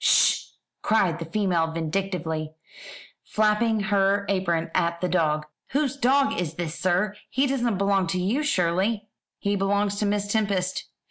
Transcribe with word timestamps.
"Sh!" 0.03 0.45
cried 0.81 1.19
the 1.19 1.25
female 1.25 1.71
vindictively, 1.71 2.55
flapping 3.23 3.81
her 3.93 4.25
apron 4.29 4.71
at 4.73 4.99
the 4.99 5.07
dog, 5.07 5.45
"whose 5.73 5.95
dog 5.95 6.33
is 6.41 6.55
this, 6.55 6.73
sir? 6.73 7.13
He 7.29 7.45
doesn't 7.45 7.77
belong 7.77 8.07
to 8.07 8.19
you, 8.19 8.41
surely?" 8.41 9.09
"He 9.37 9.55
belongs 9.55 9.97
to 9.99 10.07
Miss 10.07 10.25
Tempest. 10.27 10.85